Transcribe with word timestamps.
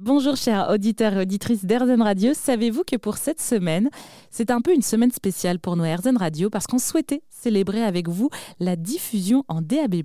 Bonjour 0.00 0.34
chers 0.34 0.70
auditeurs 0.70 1.12
et 1.12 1.20
auditrices 1.20 1.64
d'Airzen 1.64 2.02
Radio. 2.02 2.32
Savez-vous 2.34 2.82
que 2.82 2.96
pour 2.96 3.16
cette 3.16 3.40
semaine, 3.40 3.90
c'est 4.28 4.50
un 4.50 4.60
peu 4.60 4.74
une 4.74 4.82
semaine 4.82 5.12
spéciale 5.12 5.60
pour 5.60 5.76
nos 5.76 5.84
Airzen 5.84 6.16
Radio 6.16 6.50
parce 6.50 6.66
qu'on 6.66 6.80
souhaitait 6.80 7.22
célébrer 7.30 7.84
avec 7.84 8.08
vous 8.08 8.28
la 8.58 8.74
diffusion 8.74 9.44
en 9.46 9.62
DAB+, 9.62 10.02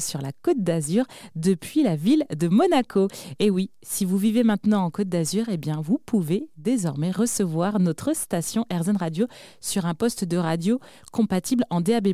sur 0.00 0.20
la 0.20 0.32
Côte 0.42 0.64
d'Azur 0.64 1.04
depuis 1.36 1.84
la 1.84 1.94
ville 1.94 2.24
de 2.36 2.48
Monaco. 2.48 3.06
Et 3.38 3.48
oui, 3.48 3.70
si 3.80 4.04
vous 4.04 4.18
vivez 4.18 4.42
maintenant 4.42 4.82
en 4.82 4.90
Côte 4.90 5.08
d'Azur, 5.08 5.44
eh 5.48 5.56
bien 5.56 5.80
vous 5.80 5.98
pouvez 6.04 6.48
désormais 6.56 7.12
recevoir 7.12 7.78
notre 7.78 8.16
station 8.16 8.66
Airzen 8.70 8.96
Radio 8.96 9.28
sur 9.60 9.86
un 9.86 9.94
poste 9.94 10.24
de 10.24 10.36
radio 10.36 10.80
compatible 11.12 11.62
en 11.70 11.80
DAB+. 11.80 12.08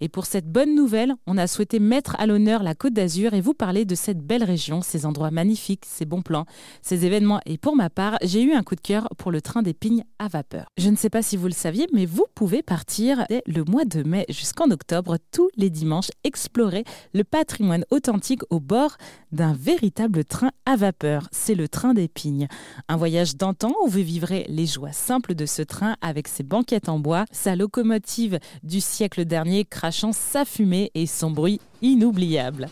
Et 0.00 0.08
pour 0.08 0.26
cette 0.26 0.46
bonne 0.46 0.76
nouvelle, 0.76 1.14
on 1.26 1.36
a 1.36 1.48
souhaité 1.48 1.80
mettre 1.80 2.14
à 2.20 2.26
l'honneur 2.28 2.62
la 2.62 2.76
Côte 2.76 2.92
d'Azur 2.92 3.34
et 3.34 3.40
vous 3.40 3.54
parler 3.54 3.84
de 3.84 3.96
cette 3.96 4.20
belle 4.20 4.44
région, 4.44 4.82
ces 4.82 5.04
endroits 5.04 5.32
magnifiques, 5.32 5.84
ces 5.84 6.04
bons 6.04 6.22
plans 6.22 6.43
ces 6.82 7.04
événements. 7.04 7.40
Et 7.46 7.58
pour 7.58 7.76
ma 7.76 7.90
part, 7.90 8.18
j'ai 8.22 8.42
eu 8.42 8.52
un 8.52 8.62
coup 8.62 8.74
de 8.74 8.80
cœur 8.80 9.08
pour 9.18 9.30
le 9.30 9.40
train 9.40 9.62
des 9.62 9.74
pignes 9.74 10.04
à 10.18 10.28
vapeur. 10.28 10.66
Je 10.76 10.88
ne 10.90 10.96
sais 10.96 11.10
pas 11.10 11.22
si 11.22 11.36
vous 11.36 11.46
le 11.46 11.52
saviez, 11.52 11.86
mais 11.92 12.06
vous 12.06 12.26
pouvez 12.34 12.62
partir 12.62 13.24
dès 13.28 13.42
le 13.46 13.64
mois 13.64 13.84
de 13.84 14.02
mai 14.02 14.26
jusqu'en 14.28 14.70
octobre, 14.70 15.18
tous 15.32 15.48
les 15.56 15.70
dimanches, 15.70 16.10
explorer 16.24 16.84
le 17.12 17.24
patrimoine 17.24 17.84
authentique 17.90 18.42
au 18.50 18.60
bord 18.60 18.96
d'un 19.32 19.52
véritable 19.52 20.24
train 20.24 20.50
à 20.66 20.76
vapeur. 20.76 21.28
C'est 21.32 21.54
le 21.54 21.68
train 21.68 21.94
des 21.94 22.08
pignes. 22.08 22.48
Un 22.88 22.96
voyage 22.96 23.36
d'antan 23.36 23.72
où 23.84 23.88
vous 23.88 24.02
vivrez 24.02 24.46
les 24.48 24.66
joies 24.66 24.92
simples 24.92 25.34
de 25.34 25.46
ce 25.46 25.62
train 25.62 25.96
avec 26.00 26.28
ses 26.28 26.42
banquettes 26.42 26.88
en 26.88 26.98
bois, 26.98 27.24
sa 27.30 27.56
locomotive 27.56 28.38
du 28.62 28.80
siècle 28.80 29.24
dernier 29.24 29.64
crachant 29.64 30.12
sa 30.12 30.44
fumée 30.44 30.90
et 30.94 31.06
son 31.06 31.30
bruit 31.30 31.60
inoubliable. 31.82 32.68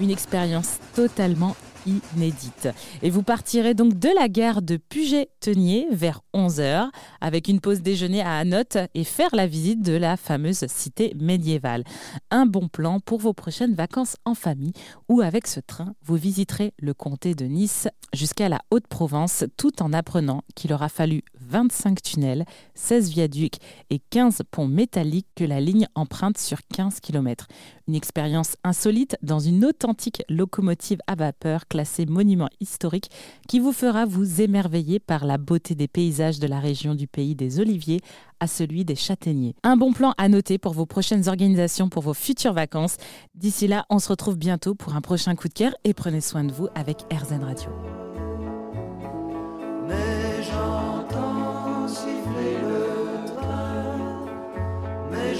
Une 0.00 0.10
expérience 0.10 0.78
totalement 0.94 1.56
inédite. 1.86 2.68
Et 3.02 3.10
vous 3.10 3.22
partirez 3.22 3.74
donc 3.74 3.98
de 3.98 4.08
la 4.18 4.28
gare 4.28 4.62
de 4.62 4.76
Puget-Tenier 4.76 5.88
vers 5.90 6.20
11h 6.34 6.88
avec 7.20 7.48
une 7.48 7.60
pause 7.60 7.82
déjeuner 7.82 8.22
à 8.22 8.36
Anote 8.36 8.78
et 8.94 9.04
faire 9.04 9.34
la 9.34 9.46
visite 9.46 9.82
de 9.82 9.94
la 9.94 10.16
fameuse 10.16 10.64
cité 10.68 11.14
médiévale. 11.18 11.84
Un 12.30 12.46
bon 12.46 12.68
plan 12.68 13.00
pour 13.00 13.18
vos 13.18 13.32
prochaines 13.32 13.74
vacances 13.74 14.16
en 14.24 14.34
famille 14.34 14.72
ou 15.08 15.20
avec 15.20 15.46
ce 15.46 15.60
train, 15.60 15.94
vous 16.04 16.16
visiterez 16.16 16.72
le 16.78 16.94
comté 16.94 17.34
de 17.34 17.46
Nice 17.46 17.88
jusqu'à 18.12 18.48
la 18.48 18.60
Haute-Provence 18.70 19.44
tout 19.56 19.82
en 19.82 19.92
apprenant 19.92 20.42
qu'il 20.54 20.72
aura 20.72 20.88
fallu 20.88 21.22
25 21.48 22.02
tunnels, 22.02 22.44
16 22.74 23.10
viaducs 23.10 23.56
et 23.90 24.00
15 24.10 24.42
ponts 24.50 24.66
métalliques 24.66 25.28
que 25.34 25.44
la 25.44 25.60
ligne 25.60 25.86
emprunte 25.94 26.38
sur 26.38 26.58
15 26.74 27.00
km. 27.00 27.46
Une 27.88 27.94
expérience 27.94 28.56
insolite 28.64 29.16
dans 29.22 29.40
une 29.40 29.64
authentique 29.64 30.22
locomotive 30.28 31.00
à 31.06 31.14
vapeur 31.14 31.66
classée 31.68 32.06
monument 32.06 32.48
historique 32.60 33.10
qui 33.48 33.58
vous 33.58 33.72
fera 33.72 34.06
vous 34.06 34.40
émerveiller 34.40 35.00
par 35.00 35.24
la 35.24 35.38
beauté 35.38 35.74
des 35.74 35.88
paysages 35.88 36.38
de 36.38 36.46
la 36.46 36.60
région 36.60 36.94
du 36.94 37.06
pays 37.06 37.34
des 37.34 37.60
Oliviers 37.60 38.00
à 38.40 38.46
celui 38.46 38.84
des 38.84 38.96
Châtaigniers. 38.96 39.54
Un 39.62 39.76
bon 39.76 39.92
plan 39.92 40.14
à 40.18 40.28
noter 40.28 40.58
pour 40.58 40.72
vos 40.72 40.86
prochaines 40.86 41.28
organisations, 41.28 41.88
pour 41.88 42.02
vos 42.02 42.14
futures 42.14 42.52
vacances. 42.52 42.96
D'ici 43.34 43.68
là, 43.68 43.86
on 43.88 43.98
se 43.98 44.08
retrouve 44.08 44.36
bientôt 44.36 44.74
pour 44.74 44.96
un 44.96 45.00
prochain 45.00 45.34
coup 45.36 45.48
de 45.48 45.54
cœur 45.54 45.72
et 45.84 45.94
prenez 45.94 46.20
soin 46.20 46.44
de 46.44 46.52
vous 46.52 46.68
avec 46.74 47.02
RZN 47.12 47.44
Radio. 47.44 47.70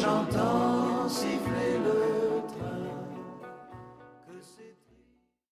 J'entends 0.02 0.61